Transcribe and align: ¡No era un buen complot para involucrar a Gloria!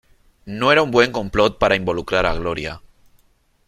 ¡No 0.47 0.71
era 0.71 0.81
un 0.81 0.89
buen 0.89 1.11
complot 1.11 1.59
para 1.59 1.75
involucrar 1.75 2.25
a 2.25 2.33
Gloria! 2.33 2.81